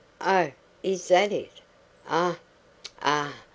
Oh, 0.19 0.51
is 0.81 1.09
THAT 1.09 1.31
it? 1.31 1.51
Ah, 2.09 2.39
ah! 3.03 3.35